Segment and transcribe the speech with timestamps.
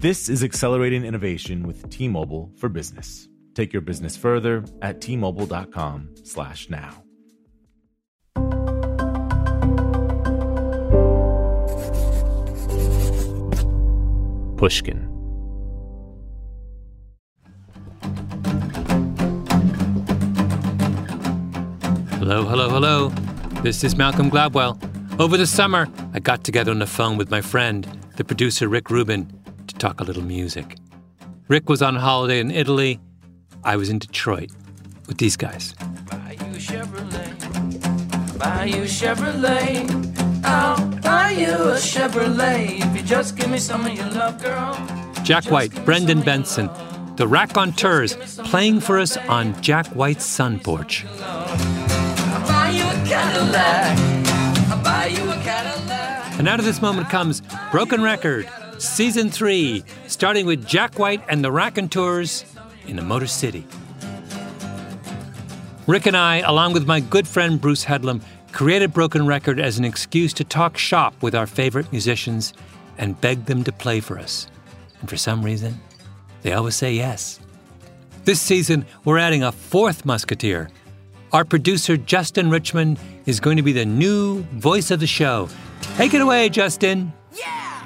[0.00, 3.28] This is accelerating innovation with T-Mobile for Business.
[3.54, 7.02] Take your business further at T-Mobile.com slash now.
[14.56, 15.08] Pushkin.
[22.18, 23.08] Hello, hello, hello.
[23.62, 24.76] This is Malcolm Gladwell.
[25.20, 27.86] Over the summer, I got together on the phone with my friend,
[28.16, 29.43] the producer Rick Rubin, to
[29.84, 30.78] talk a little music.
[31.48, 32.98] Rick was on holiday in Italy.
[33.64, 34.50] I was in Detroit
[35.06, 35.74] with these guys.
[36.10, 38.38] Buy you a Chevrolet.
[38.38, 40.42] Buy you a Chevrolet.
[40.42, 44.72] I'll buy you a Chevrolet if you just give me some of your love, girl.
[45.22, 46.70] Jack White, Brendan Benson,
[47.16, 51.04] the raconteurs playing for us on Jack White's sun porch.
[51.20, 53.98] I'll buy you a Cadillac.
[54.70, 56.38] I'll buy you a Cadillac.
[56.38, 58.48] And out of this moment comes Broken Record,
[58.78, 62.44] Season 3, starting with Jack White and the Raconteurs
[62.86, 63.66] in the Motor City.
[65.86, 69.84] Rick and I, along with my good friend Bruce Headlam, created Broken Record as an
[69.84, 72.54] excuse to talk shop with our favorite musicians
[72.98, 74.46] and beg them to play for us.
[75.00, 75.80] And for some reason,
[76.42, 77.40] they always say yes.
[78.24, 80.70] This season, we're adding a fourth musketeer.
[81.32, 85.48] Our producer, Justin Richmond, is going to be the new voice of the show.
[85.96, 87.12] Take it away, Justin.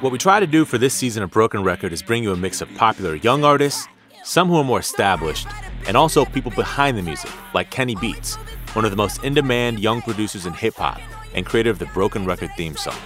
[0.00, 2.36] What we try to do for this season of Broken Record is bring you a
[2.36, 3.86] mix of popular young artists,
[4.24, 5.46] some who are more established,
[5.86, 8.36] and also people behind the music, like Kenny Beats,
[8.72, 10.98] one of the most in demand young producers in hip hop
[11.34, 12.96] and creator of the Broken Record theme song.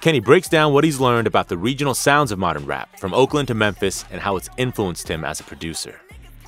[0.00, 3.46] Kenny breaks down what he's learned about the regional sounds of modern rap, from Oakland
[3.48, 6.00] to Memphis, and how it's influenced him as a producer.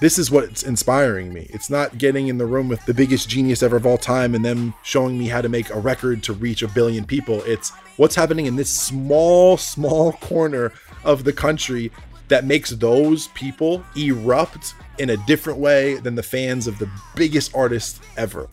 [0.05, 1.47] This is what's inspiring me.
[1.49, 4.45] It's not getting in the room with the biggest genius ever of all time and
[4.45, 7.43] them showing me how to make a record to reach a billion people.
[7.45, 11.91] It's what's happening in this small, small corner of the country
[12.29, 17.57] that makes those people erupt in a different way than the fans of the biggest
[17.57, 18.51] artists ever.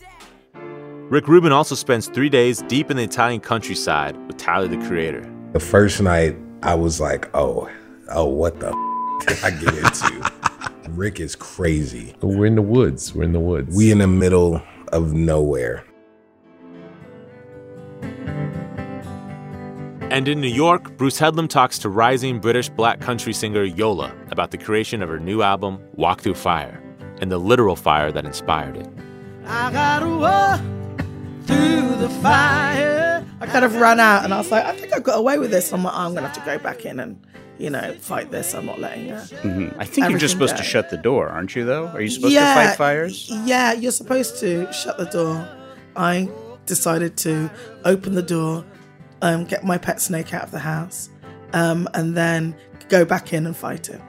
[0.54, 5.30] Rick Rubin also spends three days deep in the Italian countryside with Tyler the Creator.
[5.52, 7.70] The first night, I was like, oh,
[8.08, 10.51] oh, what the f- did I get into?
[10.90, 12.16] Rick is crazy.
[12.22, 13.14] We're in the woods.
[13.14, 13.76] We're in the woods.
[13.76, 14.62] We in the middle
[14.92, 15.86] of nowhere.
[20.12, 24.52] And in New York, Bruce Headlam talks to rising British black country singer Yola about
[24.52, 26.84] the creation of her new album, Walk Through Fire,
[27.22, 28.90] and the literal fire that inspired it.
[29.46, 30.60] I gotta walk
[31.48, 33.26] through the fire.
[33.40, 35.50] I kind of ran out and I was like, I think I got away with
[35.50, 35.72] this.
[35.72, 37.26] I'm like, oh, I'm gonna have to go back in and,
[37.62, 38.56] you know, fight this.
[38.56, 39.18] I'm not letting her.
[39.44, 39.76] Mhm.
[39.78, 41.64] I think you're just Everything supposed to shut the door, aren't you?
[41.64, 43.30] Though, are you supposed yeah, to fight fires?
[43.46, 45.48] Yeah, you're supposed to shut the door.
[45.96, 46.28] I
[46.66, 47.52] decided to
[47.86, 48.66] open the door,
[49.22, 51.10] um, get my pet snake out of the house,
[51.54, 52.56] um, and then
[52.90, 54.02] go back in and fight it.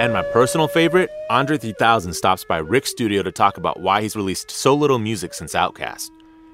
[0.00, 4.14] And my personal favorite, Andre 3000 stops by Rick's studio to talk about why he's
[4.14, 6.10] released so little music since Outkast,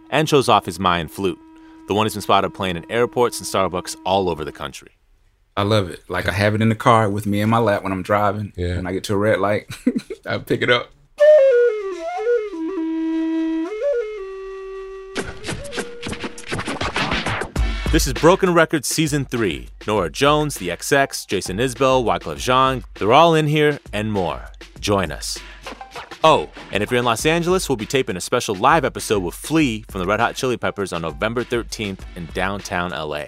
[0.09, 1.39] and shows off his Mayan flute,
[1.87, 4.93] the one he's been spotted playing in airports and Starbucks all over the country.
[5.57, 6.01] I love it.
[6.09, 8.53] Like I have it in the car with me in my lap when I'm driving.
[8.57, 8.77] Yeah.
[8.77, 9.67] When I get to a red light,
[10.27, 10.91] I pick it up.
[17.93, 19.69] This is Broken Records Season 3.
[19.87, 24.47] Norah Jones, The XX, Jason Isbell, Wyclef Jean, they're all in here and more.
[24.81, 25.39] Join us.
[26.27, 29.35] Oh, and if you're in Los Angeles, we'll be taping a special live episode with
[29.35, 33.27] Flea from the Red Hot Chili Peppers on November 13th in downtown LA.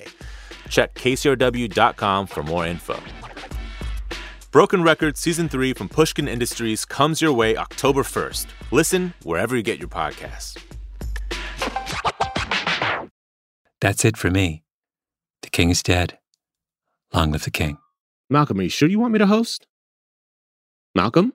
[0.71, 2.99] Check kcrw.com for more info.
[4.51, 8.47] Broken Records Season 3 from Pushkin Industries comes your way October 1st.
[8.71, 10.57] Listen wherever you get your podcasts.
[13.83, 14.65] That's it for me.
[15.43, 16.19] The king is dead.
[17.13, 17.77] Long live the king.
[18.31, 19.67] Malcolm, are you sure you want me to host?
[20.95, 21.35] Malcolm?